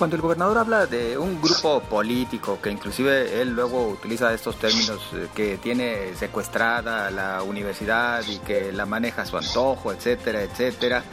Cuando 0.00 0.16
el 0.16 0.22
gobernador 0.22 0.56
habla 0.56 0.86
de 0.86 1.18
un 1.18 1.42
grupo 1.42 1.80
político, 1.82 2.58
que 2.62 2.70
inclusive 2.70 3.42
él 3.42 3.50
luego 3.50 3.86
utiliza 3.88 4.32
estos 4.32 4.58
términos 4.58 4.98
eh, 5.12 5.26
que 5.34 5.58
tiene 5.58 6.16
secuestrada 6.16 7.10
la 7.10 7.42
universidad 7.42 8.24
y 8.26 8.38
que 8.38 8.72
la 8.72 8.86
maneja 8.86 9.20
a 9.20 9.26
su 9.26 9.36
antojo, 9.36 9.92
etcétera, 9.92 10.40
etcétera, 10.40 11.04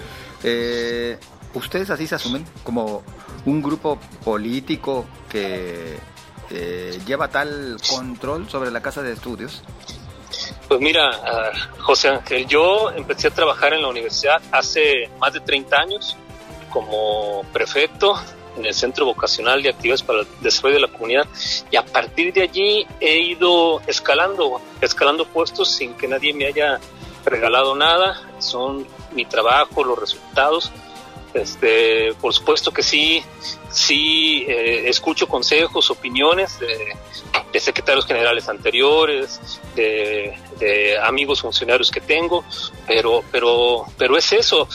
eh, 0.41 1.19
¿ustedes 1.53 1.89
así 1.89 2.07
se 2.07 2.15
asumen 2.15 2.45
como 2.63 3.03
un 3.45 3.61
grupo 3.61 3.99
político 4.23 5.05
que 5.27 5.97
eh, 6.49 6.97
lleva 7.05 7.27
tal 7.27 7.75
control 7.89 8.49
sobre 8.49 8.71
la 8.71 8.81
casa 8.81 9.01
de 9.01 9.11
estudios? 9.11 9.63
Pues 10.69 10.79
mira, 10.79 11.09
uh, 11.09 11.81
José 11.81 12.07
Ángel, 12.07 12.47
yo 12.47 12.89
empecé 12.91 13.27
a 13.27 13.31
trabajar 13.31 13.73
en 13.73 13.81
la 13.81 13.89
universidad 13.89 14.41
hace 14.49 15.09
más 15.19 15.33
de 15.33 15.41
30 15.41 15.75
años 15.75 16.15
como 16.69 17.43
prefecto 17.51 18.15
en 18.57 18.65
el 18.65 18.73
Centro 18.73 19.05
Vocacional 19.05 19.61
de 19.63 19.69
Actividades 19.69 20.03
para 20.03 20.21
el 20.21 20.27
Desarrollo 20.41 20.75
de 20.75 20.81
la 20.81 20.87
Comunidad 20.87 21.27
y 21.71 21.75
a 21.75 21.85
partir 21.85 22.33
de 22.33 22.41
allí 22.43 22.87
he 22.99 23.19
ido 23.19 23.81
escalando, 23.87 24.61
escalando 24.81 25.25
puestos 25.25 25.75
sin 25.75 25.93
que 25.93 26.07
nadie 26.07 26.33
me 26.33 26.47
haya 26.47 26.79
regalado 27.25 27.75
nada, 27.75 28.21
son 28.39 28.87
mi 29.13 29.25
trabajo, 29.25 29.83
los 29.83 29.97
resultados. 29.97 30.71
Este, 31.33 32.13
por 32.21 32.33
supuesto 32.33 32.71
que 32.71 32.81
sí, 32.81 33.21
sí 33.69 34.45
eh, 34.47 34.87
escucho 34.87 35.27
consejos, 35.27 35.91
opiniones 35.91 36.59
de, 36.59 36.95
de 37.51 37.59
secretarios 37.59 38.05
generales 38.05 38.47
anteriores, 38.49 39.39
de, 39.75 40.35
de, 40.57 40.97
amigos 40.97 41.41
funcionarios 41.41 41.91
que 41.91 42.01
tengo, 42.01 42.43
pero, 42.87 43.23
pero, 43.31 43.85
pero 43.97 44.17
es 44.17 44.31
eso. 44.31 44.67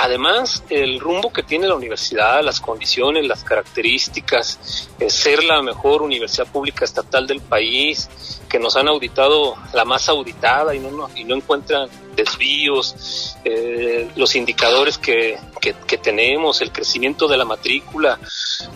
Además, 0.00 0.62
el 0.70 1.00
rumbo 1.00 1.32
que 1.32 1.42
tiene 1.42 1.66
la 1.66 1.74
universidad, 1.74 2.40
las 2.44 2.60
condiciones, 2.60 3.26
las 3.26 3.42
características, 3.42 4.88
ser 5.08 5.42
la 5.42 5.60
mejor 5.60 6.02
universidad 6.02 6.46
pública 6.46 6.84
estatal 6.84 7.26
del 7.26 7.40
país, 7.40 8.08
que 8.48 8.60
nos 8.60 8.76
han 8.76 8.86
auditado 8.86 9.56
la 9.72 9.84
más 9.84 10.08
auditada 10.08 10.72
y 10.72 10.78
no, 10.78 11.10
y 11.16 11.24
no 11.24 11.34
encuentran 11.34 11.88
desvíos, 12.18 13.36
eh, 13.44 14.10
los 14.16 14.34
indicadores 14.34 14.98
que, 14.98 15.38
que, 15.60 15.98
tenemos, 15.98 16.60
el 16.60 16.72
crecimiento 16.72 17.28
de 17.28 17.36
la 17.36 17.44
matrícula. 17.44 18.18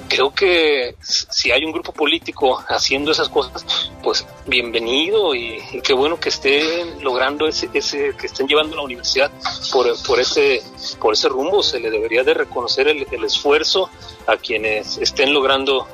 Creo 0.08 0.32
que 0.32 0.94
si 1.00 1.50
hay 1.50 1.64
un 1.64 1.72
grupo 1.72 1.92
político 1.92 2.62
haciendo 2.68 3.10
esas 3.10 3.28
cosas, 3.28 3.64
pues 4.02 4.24
bienvenido 4.46 5.34
y, 5.34 5.60
qué 5.82 5.92
bueno 5.92 6.20
que 6.20 6.28
estén 6.28 7.02
logrando 7.02 7.48
ese, 7.48 7.68
ese, 7.74 8.14
que 8.16 8.26
estén 8.26 8.46
llevando 8.46 8.76
la 8.76 8.82
universidad 8.82 9.30
por, 9.72 9.86
por 10.04 10.20
ese, 10.20 10.62
por 11.00 11.14
ese 11.14 11.28
rumbo. 11.28 11.62
Se 11.62 11.80
le 11.80 11.90
debería 11.90 12.22
de 12.22 12.34
reconocer 12.34 12.86
el, 12.88 13.06
el 13.10 13.24
esfuerzo 13.24 13.90
a 14.26 14.36
quienes 14.36 14.98
estén 14.98 15.34
logrando 15.34 15.88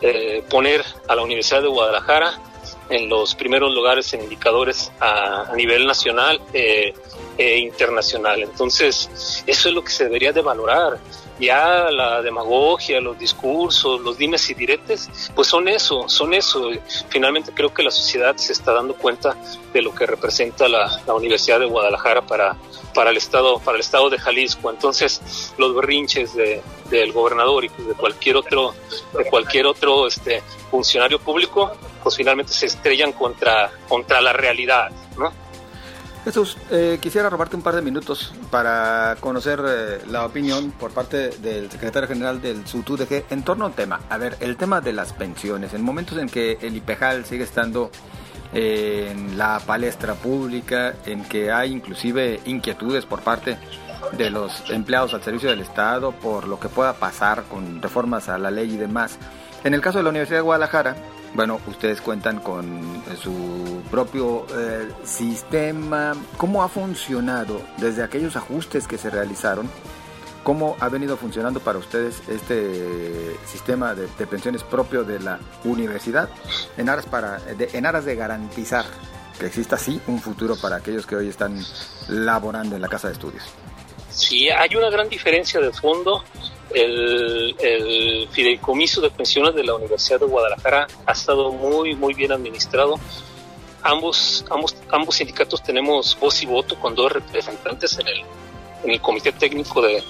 eh, 0.00 0.42
poner 0.50 0.84
a 1.08 1.14
la 1.14 1.22
Universidad 1.22 1.62
de 1.62 1.68
Guadalajara 1.68 2.40
en 2.90 3.08
los 3.08 3.34
primeros 3.34 3.74
lugares 3.74 4.12
en 4.14 4.22
indicadores 4.22 4.90
a, 5.00 5.52
nivel 5.56 5.86
nacional 5.86 6.40
eh, 6.52 6.94
e 7.38 7.58
internacional. 7.58 8.42
Entonces, 8.42 9.42
eso 9.46 9.68
es 9.68 9.74
lo 9.74 9.82
que 9.82 9.90
se 9.90 10.04
debería 10.04 10.32
de 10.32 10.42
valorar. 10.42 10.98
Ya 11.38 11.88
la 11.92 12.20
demagogia, 12.20 13.00
los 13.00 13.16
discursos, 13.16 14.00
los 14.00 14.18
dimes 14.18 14.50
y 14.50 14.54
diretes, 14.54 15.08
pues 15.36 15.46
son 15.46 15.68
eso, 15.68 16.08
son 16.08 16.34
eso. 16.34 16.68
Finalmente 17.08 17.52
creo 17.54 17.72
que 17.72 17.84
la 17.84 17.92
sociedad 17.92 18.36
se 18.36 18.52
está 18.52 18.72
dando 18.72 18.94
cuenta 18.94 19.36
de 19.72 19.80
lo 19.80 19.94
que 19.94 20.04
representa 20.04 20.68
la, 20.68 21.00
la 21.06 21.14
Universidad 21.14 21.60
de 21.60 21.66
Guadalajara 21.66 22.22
para, 22.22 22.56
para 22.92 23.10
el 23.10 23.16
estado, 23.16 23.60
para 23.60 23.76
el 23.76 23.82
estado 23.82 24.10
de 24.10 24.18
Jalisco. 24.18 24.68
Entonces, 24.68 25.52
los 25.58 25.76
berrinches 25.76 26.34
de, 26.34 26.60
del 26.90 27.12
gobernador 27.12 27.64
y 27.64 27.68
de 27.68 27.94
cualquier 27.94 28.36
otro, 28.36 28.74
de 29.16 29.24
cualquier 29.30 29.66
otro 29.66 30.08
este 30.08 30.42
funcionario 30.72 31.20
público, 31.20 31.70
pues 32.02 32.16
finalmente 32.16 32.52
se 32.52 32.66
estrellan 32.66 33.12
contra, 33.12 33.70
contra 33.88 34.20
la 34.20 34.32
realidad, 34.32 34.90
¿no? 35.16 35.32
Jesús, 36.24 36.58
eh, 36.70 36.98
quisiera 37.00 37.30
robarte 37.30 37.56
un 37.56 37.62
par 37.62 37.74
de 37.74 37.82
minutos 37.82 38.34
para 38.50 39.16
conocer 39.20 39.62
eh, 39.66 39.98
la 40.10 40.26
opinión 40.26 40.72
por 40.72 40.90
parte 40.90 41.30
del 41.38 41.70
secretario 41.70 42.08
general 42.08 42.40
del 42.40 42.66
SUTUDG 42.66 43.24
en 43.30 43.42
torno 43.44 43.64
a 43.64 43.68
un 43.68 43.74
tema. 43.74 44.00
A 44.10 44.18
ver, 44.18 44.36
el 44.40 44.56
tema 44.56 44.80
de 44.80 44.92
las 44.92 45.12
pensiones. 45.12 45.74
En 45.74 45.82
momentos 45.82 46.18
en 46.18 46.28
que 46.28 46.58
el 46.60 46.76
IPEJAL 46.76 47.24
sigue 47.24 47.44
estando 47.44 47.90
eh, 48.52 49.08
en 49.10 49.38
la 49.38 49.60
palestra 49.60 50.14
pública, 50.14 50.94
en 51.06 51.24
que 51.24 51.52
hay 51.52 51.72
inclusive 51.72 52.40
inquietudes 52.46 53.06
por 53.06 53.20
parte 53.20 53.56
de 54.12 54.30
los 54.30 54.70
empleados 54.70 55.14
al 55.14 55.22
servicio 55.22 55.50
del 55.50 55.60
Estado 55.60 56.12
por 56.12 56.48
lo 56.48 56.58
que 56.58 56.68
pueda 56.68 56.94
pasar 56.94 57.44
con 57.44 57.82
reformas 57.82 58.28
a 58.28 58.38
la 58.38 58.50
ley 58.50 58.74
y 58.74 58.76
demás. 58.76 59.18
En 59.64 59.74
el 59.74 59.80
caso 59.80 59.98
de 59.98 60.04
la 60.04 60.10
Universidad 60.10 60.38
de 60.38 60.42
Guadalajara, 60.42 60.96
bueno, 61.34 61.60
ustedes 61.66 62.00
cuentan 62.00 62.40
con 62.40 63.02
su 63.22 63.82
propio 63.90 64.46
eh, 64.56 64.88
sistema. 65.04 66.14
¿Cómo 66.36 66.62
ha 66.62 66.68
funcionado 66.68 67.60
desde 67.78 68.02
aquellos 68.02 68.36
ajustes 68.36 68.86
que 68.86 68.98
se 68.98 69.10
realizaron? 69.10 69.68
¿Cómo 70.42 70.76
ha 70.80 70.88
venido 70.88 71.16
funcionando 71.16 71.60
para 71.60 71.78
ustedes 71.78 72.22
este 72.28 73.36
sistema 73.46 73.94
de, 73.94 74.06
pensiones 74.26 74.62
propio 74.62 75.04
de 75.04 75.20
la 75.20 75.38
universidad 75.64 76.30
en 76.76 76.88
aras, 76.88 77.06
para, 77.06 77.38
de, 77.38 77.68
en 77.74 77.84
aras 77.84 78.04
de 78.06 78.16
garantizar 78.16 78.86
que 79.38 79.46
exista 79.46 79.76
así 79.76 80.00
un 80.06 80.20
futuro 80.20 80.56
para 80.56 80.76
aquellos 80.76 81.06
que 81.06 81.16
hoy 81.16 81.28
están 81.28 81.62
laborando 82.08 82.76
en 82.76 82.82
la 82.82 82.88
casa 82.88 83.08
de 83.08 83.14
estudios? 83.14 83.44
Sí, 84.10 84.48
hay 84.48 84.74
una 84.74 84.90
gran 84.90 85.08
diferencia 85.08 85.60
de 85.60 85.70
fondo 85.72 86.24
el, 86.74 88.28
fideicomiso 88.30 89.00
de 89.00 89.10
pensiones 89.10 89.54
de 89.54 89.64
la 89.64 89.74
Universidad 89.74 90.20
de 90.20 90.26
Guadalajara 90.26 90.86
ha 91.06 91.12
estado 91.12 91.50
muy, 91.52 91.94
muy 91.94 92.14
bien 92.14 92.32
administrado. 92.32 92.94
Ambos, 93.82 94.44
ambos, 94.50 94.76
ambos 94.90 95.16
sindicatos 95.16 95.62
tenemos 95.62 96.18
voz 96.20 96.42
y 96.42 96.46
voto 96.46 96.78
con 96.78 96.94
dos 96.94 97.12
representantes 97.12 97.98
en 97.98 98.08
el, 98.08 98.20
en 98.84 98.90
el 98.90 99.00
Comité 99.00 99.32
Técnico 99.32 99.80
de, 99.80 100.02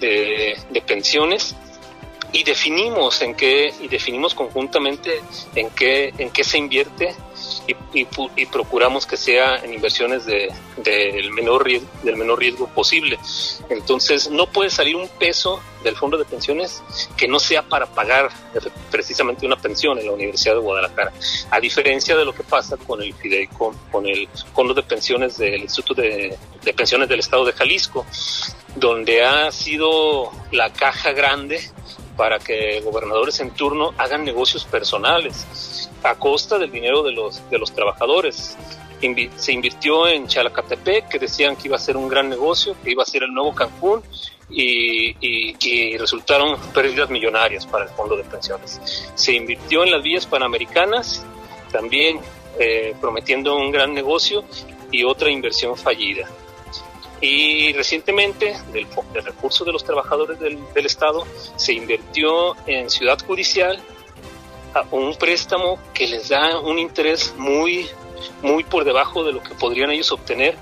de, 0.00 0.58
de 0.70 0.82
Pensiones 0.82 1.54
y 2.32 2.42
definimos 2.42 3.22
en 3.22 3.34
qué 3.34 3.72
y 3.80 3.86
definimos 3.86 4.34
conjuntamente 4.34 5.22
en 5.54 5.70
qué 5.70 6.12
en 6.18 6.30
qué 6.30 6.42
se 6.42 6.58
invierte 6.58 7.14
y, 7.66 8.46
procuramos 8.46 9.06
que 9.06 9.16
sea 9.16 9.56
en 9.56 9.74
inversiones 9.74 10.26
de, 10.26 10.52
del 10.76 11.30
menor 11.32 11.64
riesgo, 11.64 11.88
del 12.02 12.16
menor 12.16 12.38
riesgo 12.38 12.66
posible. 12.68 13.18
Entonces 13.68 14.30
no 14.30 14.46
puede 14.46 14.70
salir 14.70 14.96
un 14.96 15.08
peso 15.08 15.60
del 15.82 15.96
fondo 15.96 16.16
de 16.16 16.24
pensiones 16.24 16.82
que 17.16 17.28
no 17.28 17.38
sea 17.38 17.62
para 17.62 17.86
pagar 17.86 18.30
precisamente 18.90 19.46
una 19.46 19.56
pensión 19.56 19.98
en 19.98 20.06
la 20.06 20.12
Universidad 20.12 20.54
de 20.54 20.60
Guadalajara, 20.60 21.12
a 21.50 21.60
diferencia 21.60 22.16
de 22.16 22.24
lo 22.24 22.34
que 22.34 22.42
pasa 22.42 22.76
con 22.76 23.02
el 23.02 23.14
Fideicom, 23.14 23.74
con 23.90 24.06
el 24.06 24.28
fondo 24.54 24.74
de 24.74 24.82
pensiones 24.82 25.36
del 25.38 25.62
Instituto 25.62 26.00
de, 26.00 26.36
de 26.62 26.74
Pensiones 26.74 27.08
del 27.08 27.20
Estado 27.20 27.44
de 27.44 27.52
Jalisco, 27.52 28.06
donde 28.76 29.24
ha 29.24 29.50
sido 29.52 30.30
la 30.50 30.72
caja 30.72 31.12
grande 31.12 31.60
para 32.16 32.38
que 32.38 32.80
gobernadores 32.80 33.40
en 33.40 33.50
turno 33.50 33.92
hagan 33.98 34.24
negocios 34.24 34.64
personales 34.64 35.90
a 36.02 36.14
costa 36.14 36.58
del 36.58 36.70
dinero 36.70 37.02
de 37.02 37.12
los, 37.12 37.48
de 37.50 37.58
los 37.58 37.72
trabajadores. 37.72 38.56
se 39.36 39.52
invirtió 39.52 40.06
en 40.06 40.26
Chalacatepec, 40.26 41.08
que 41.08 41.18
decían 41.18 41.56
que 41.56 41.68
iba 41.68 41.76
a 41.76 41.80
ser 41.80 41.96
un 41.96 42.08
gran 42.08 42.28
negocio, 42.28 42.76
que 42.82 42.92
iba 42.92 43.02
a 43.02 43.06
ser 43.06 43.22
el 43.22 43.32
nuevo 43.32 43.54
Cancún, 43.54 44.02
y, 44.50 45.16
y, 45.20 45.96
resultaron 45.96 46.58
pérdidas 46.74 47.08
millonarias 47.08 47.66
para 47.66 47.84
el 47.84 47.90
fondo 47.90 48.16
de 48.16 48.24
pensiones. 48.24 48.80
Se 49.14 49.32
invirtió 49.32 49.82
en 49.84 49.90
las 49.90 50.02
vías 50.02 50.26
panamericanas, 50.26 51.24
también 51.72 52.20
eh, 52.58 52.94
prometiendo 53.00 53.56
un 53.56 53.72
gran 53.72 53.94
negocio 53.94 54.44
y 54.90 55.02
otra 55.04 55.30
inversión 55.30 55.76
fallida. 55.76 56.28
Y 57.20 57.72
recientemente, 57.72 58.56
del, 58.72 58.86
recurso 59.24 59.64
de 59.64 59.72
los 59.72 59.84
trabajadores 59.84 60.38
del, 60.38 60.86
Estado, 60.86 61.26
se 61.56 61.72
invirtió 61.72 62.56
en 62.66 62.90
Ciudad 62.90 63.18
Judicial 63.24 63.80
un 64.90 65.14
préstamo 65.16 65.78
que 65.94 66.06
les 66.06 66.28
da 66.28 66.58
un 66.58 66.78
interés 66.78 67.34
muy, 67.38 67.86
muy 68.42 68.64
por 68.64 68.84
debajo 68.84 69.22
de 69.22 69.32
lo 69.32 69.42
que 69.42 69.54
podrían 69.54 69.90
ellos 69.90 70.10
obtener 70.12 70.56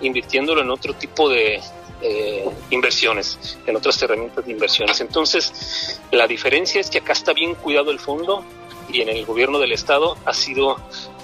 invirtiéndolo 0.00 0.62
en 0.62 0.70
otro 0.70 0.94
tipo 0.94 1.28
de 1.28 1.60
eh, 2.00 2.44
inversiones, 2.70 3.58
en 3.66 3.74
otras 3.74 4.00
herramientas 4.00 4.46
de 4.46 4.52
inversiones. 4.52 5.00
Entonces, 5.00 6.00
la 6.12 6.26
diferencia 6.28 6.80
es 6.80 6.88
que 6.88 6.98
acá 6.98 7.12
está 7.12 7.32
bien 7.32 7.56
cuidado 7.56 7.90
el 7.90 7.98
fondo 7.98 8.44
y 8.88 9.00
en 9.02 9.08
el 9.08 9.26
gobierno 9.26 9.58
del 9.58 9.72
estado 9.72 10.16
ha 10.24 10.32
sido 10.32 10.76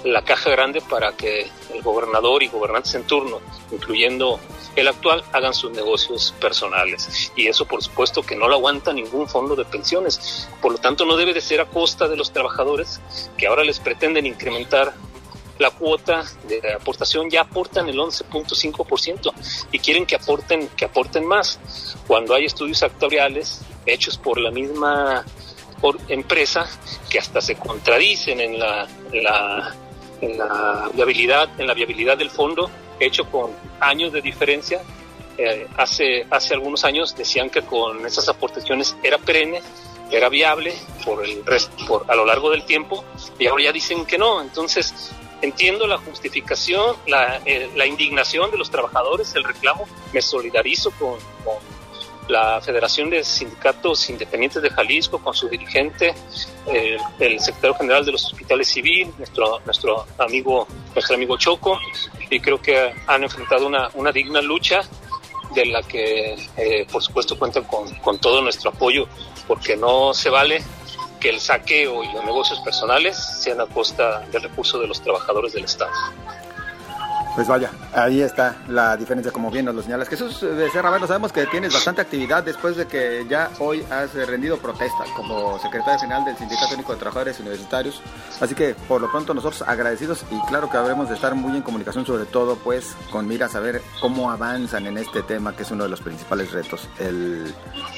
la 0.05 0.23
caja 0.23 0.51
grande 0.51 0.81
para 0.81 1.13
que 1.13 1.49
el 1.73 1.81
gobernador 1.81 2.43
y 2.43 2.47
gobernantes 2.47 2.93
en 2.95 3.03
turno, 3.03 3.41
incluyendo 3.71 4.39
el 4.75 4.87
actual, 4.87 5.23
hagan 5.33 5.53
sus 5.53 5.71
negocios 5.71 6.33
personales. 6.39 7.31
Y 7.35 7.47
eso, 7.47 7.65
por 7.65 7.83
supuesto, 7.83 8.21
que 8.21 8.35
no 8.35 8.47
lo 8.47 8.55
aguanta 8.55 8.93
ningún 8.93 9.27
fondo 9.27 9.55
de 9.55 9.65
pensiones. 9.65 10.47
Por 10.61 10.73
lo 10.73 10.77
tanto, 10.77 11.05
no 11.05 11.17
debe 11.17 11.33
de 11.33 11.41
ser 11.41 11.59
a 11.59 11.65
costa 11.65 12.07
de 12.07 12.17
los 12.17 12.31
trabajadores 12.31 13.01
que 13.37 13.47
ahora 13.47 13.63
les 13.63 13.79
pretenden 13.79 14.25
incrementar 14.25 14.93
la 15.57 15.71
cuota 15.71 16.25
de 16.49 16.73
aportación 16.73 17.29
ya 17.29 17.41
aportan 17.41 17.87
el 17.87 17.97
11.5% 17.97 19.31
y 19.71 19.79
quieren 19.79 20.05
que 20.05 20.15
aporten 20.15 20.67
que 20.75 20.83
aporten 20.83 21.25
más 21.25 21.95
cuando 22.07 22.33
hay 22.33 22.43
estudios 22.43 22.83
actuariales 22.83 23.61
hechos 23.85 24.17
por 24.17 24.37
la 24.37 24.51
misma 24.51 25.23
empresa 26.07 26.67
que 27.09 27.19
hasta 27.19 27.41
se 27.41 27.55
contradicen 27.55 28.39
en 28.39 28.59
la, 28.59 28.87
en 30.21 30.37
la, 30.37 30.89
viabilidad 30.93 31.49
en 31.59 31.67
la 31.67 31.73
viabilidad 31.73 32.17
del 32.17 32.29
fondo 32.29 32.69
hecho 32.99 33.25
con 33.29 33.51
años 33.79 34.13
de 34.13 34.21
diferencia. 34.21 34.81
Eh, 35.37 35.67
hace 35.75 36.25
hace 36.29 36.53
algunos 36.53 36.85
años 36.85 37.13
decían 37.15 37.49
que 37.49 37.61
con 37.61 38.05
esas 38.05 38.29
aportaciones 38.29 38.95
era 39.03 39.17
perenne 39.17 39.61
era 40.09 40.29
viable 40.29 40.73
por 41.03 41.25
el 41.25 41.43
por 41.87 42.05
a 42.09 42.15
lo 42.15 42.25
largo 42.25 42.51
del 42.51 42.63
tiempo 42.63 43.03
y 43.37 43.47
ahora 43.47 43.65
ya 43.65 43.71
dicen 43.71 44.05
que 44.05 44.17
no. 44.17 44.41
Entonces 44.41 45.11
entiendo 45.41 45.87
la 45.87 45.97
justificación 45.97 46.95
la, 47.07 47.41
eh, 47.45 47.69
la 47.75 47.85
indignación 47.85 48.49
de 48.51 48.57
los 48.57 48.71
trabajadores 48.71 49.35
el 49.35 49.43
reclamo. 49.43 49.87
Me 50.13 50.21
solidarizo 50.21 50.91
con 50.91 51.17
la 52.27 52.59
Federación 52.61 53.09
de 53.09 53.23
Sindicatos 53.23 54.09
Independientes 54.09 54.61
de 54.61 54.69
Jalisco, 54.69 55.19
con 55.19 55.33
su 55.33 55.47
dirigente, 55.47 56.13
el 57.19 57.39
secretario 57.39 57.75
general 57.75 58.05
de 58.05 58.13
los 58.13 58.25
hospitales 58.25 58.67
civil, 58.67 59.13
nuestro, 59.17 59.59
nuestro, 59.65 60.05
amigo, 60.17 60.67
nuestro 60.93 61.15
amigo 61.15 61.37
Choco, 61.37 61.79
y 62.29 62.39
creo 62.39 62.61
que 62.61 62.93
han 63.07 63.23
enfrentado 63.23 63.67
una, 63.67 63.89
una 63.93 64.11
digna 64.11 64.41
lucha 64.41 64.81
de 65.53 65.65
la 65.67 65.83
que, 65.83 66.35
eh, 66.57 66.87
por 66.91 67.01
supuesto, 67.01 67.37
cuentan 67.37 67.63
con, 67.63 67.93
con 67.95 68.19
todo 68.19 68.41
nuestro 68.41 68.71
apoyo, 68.71 69.07
porque 69.47 69.77
no 69.77 70.13
se 70.13 70.29
vale 70.29 70.63
que 71.19 71.29
el 71.29 71.39
saqueo 71.39 72.03
y 72.03 72.11
los 72.11 72.23
negocios 72.25 72.59
personales 72.59 73.17
sean 73.17 73.61
a 73.61 73.65
costa 73.67 74.19
del 74.31 74.43
recurso 74.43 74.79
de 74.79 74.87
los 74.87 75.01
trabajadores 75.01 75.53
del 75.53 75.65
Estado. 75.65 75.91
Pues 77.35 77.49
vaya, 77.49 77.69
ahí 77.93 78.21
está 78.21 78.55
la 78.69 78.95
diferencia, 78.95 79.29
como 79.29 79.51
bien 79.51 79.65
nos 79.65 79.75
lo 79.75 79.81
señalas. 79.81 80.07
Jesús 80.07 80.39
Becerra, 80.41 80.89
bueno, 80.89 81.05
sabemos 81.05 81.33
que 81.33 81.45
tienes 81.47 81.73
bastante 81.73 81.99
actividad 81.99 82.43
después 82.43 82.77
de 82.77 82.87
que 82.87 83.25
ya 83.29 83.49
hoy 83.59 83.85
has 83.91 84.13
rendido 84.13 84.57
protesta 84.57 85.03
como 85.17 85.59
secretario 85.59 85.99
general 85.99 86.23
del 86.23 86.37
Sindicato 86.37 86.75
Único 86.75 86.93
de 86.93 86.99
Trabajadores 86.99 87.37
Universitarios. 87.41 88.01
Así 88.39 88.55
que, 88.55 88.73
por 88.87 89.01
lo 89.01 89.11
pronto, 89.11 89.33
nosotros 89.33 89.63
agradecidos 89.67 90.23
y 90.31 90.39
claro 90.47 90.69
que 90.69 90.77
habremos 90.77 91.09
de 91.09 91.15
estar 91.15 91.35
muy 91.35 91.57
en 91.57 91.61
comunicación, 91.61 92.05
sobre 92.05 92.23
todo, 92.23 92.55
pues, 92.55 92.95
con 93.11 93.27
miras 93.27 93.53
a 93.55 93.59
ver 93.59 93.81
cómo 93.99 94.31
avanzan 94.31 94.87
en 94.87 94.97
este 94.97 95.21
tema, 95.21 95.53
que 95.53 95.63
es 95.63 95.71
uno 95.71 95.83
de 95.83 95.89
los 95.89 95.99
principales 95.99 96.53
retos, 96.53 96.87
el 96.99 97.53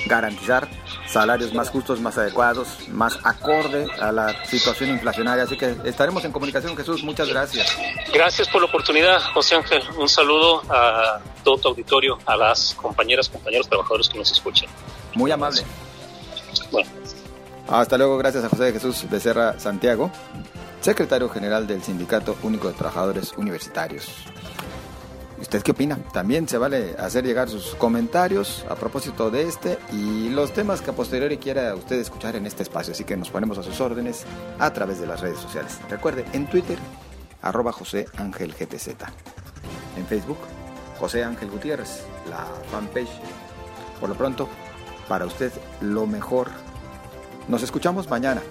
garantizar 0.08 0.67
salarios 1.08 1.53
más 1.53 1.70
justos, 1.70 2.01
más 2.01 2.17
adecuados, 2.17 2.89
más 2.89 3.20
acorde 3.24 3.86
a 4.01 4.12
la 4.12 4.46
situación 4.46 4.90
inflacionaria. 4.90 5.44
Así 5.44 5.57
que 5.57 5.75
estaremos 5.83 6.25
en 6.25 6.31
comunicación, 6.31 6.75
Jesús. 6.75 7.03
Muchas 7.03 7.29
gracias. 7.29 7.77
Gracias 8.11 8.48
por 8.48 8.61
la 8.61 8.68
oportunidad. 8.68 9.26
José 9.33 9.55
Ángel, 9.55 9.83
un 9.98 10.09
saludo 10.09 10.61
a 10.70 11.20
todo 11.44 11.57
tu 11.57 11.68
auditorio, 11.70 12.18
a 12.25 12.35
las 12.35 12.74
compañeras, 12.75 13.29
compañeros 13.29 13.68
trabajadores 13.68 14.09
que 14.09 14.18
nos 14.18 14.31
escuchan. 14.31 14.70
Muy 15.16 15.31
amable. 15.31 15.61
Bueno. 16.72 16.90
Hasta 17.68 17.98
luego, 17.98 18.18
gracias 18.18 18.44
a 18.44 18.50
José 18.50 18.72
Jesús 18.72 19.05
Becerra 19.09 19.59
Santiago, 19.59 20.11
secretario 20.81 21.29
general 21.29 21.68
del 21.68 21.83
Sindicato 21.83 22.35
Único 22.44 22.68
de 22.70 22.74
Trabajadores 22.74 23.33
Universitarios. 23.37 24.07
¿Usted 25.40 25.61
qué 25.61 25.72
opina? 25.72 26.00
También 26.11 26.48
se 26.48 26.57
vale 26.57 26.96
hacer 26.98 27.24
llegar 27.24 27.48
sus 27.48 27.75
comentarios 27.75 28.66
a 28.70 28.75
propósito 28.75 29.29
de 29.29 29.44
este 29.44 29.77
y 29.94 30.29
los 30.29 30.51
temas 30.51 30.81
que 30.81 30.90
a 30.90 30.94
posteriori 30.94 31.37
quiera 31.37 31.75
usted 31.75 31.98
escuchar 31.98 32.35
en 32.35 32.48
este 32.48 32.63
espacio. 32.63 32.94
Así 32.94 33.03
que 33.03 33.16
nos 33.16 33.29
ponemos 33.29 33.57
a 33.59 33.63
sus 33.63 33.79
órdenes 33.79 34.25
a 34.57 34.74
través 34.74 35.00
de 35.00 35.05
las 35.05 35.22
redes 35.22 35.40
sociales. 35.40 35.79
Recuerde, 35.90 36.25
en 36.33 36.48
Twitter 36.48 36.79
arroba 37.48 37.72
José 37.72 38.07
Ángel 38.18 38.53
GTZ. 38.53 38.90
En 39.98 40.05
Facebook, 40.05 40.38
José 41.00 41.24
Ángel 41.24 41.50
Gutiérrez, 41.50 42.05
la 42.29 42.46
fanpage. 42.72 43.22
Por 44.00 44.10
lo 44.10 44.16
pronto, 44.16 44.50
para 45.07 45.25
usted 45.25 45.51
lo 45.81 46.05
mejor. 46.05 46.50
Nos 47.48 47.64
escuchamos 47.64 48.10
mañana 48.10 48.42